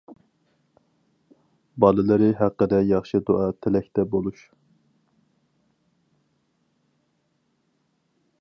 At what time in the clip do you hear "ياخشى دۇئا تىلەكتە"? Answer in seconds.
2.93-4.07